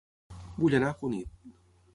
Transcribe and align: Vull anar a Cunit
Vull 0.59 0.77
anar 0.79 0.89
a 0.89 0.97
Cunit 1.03 1.55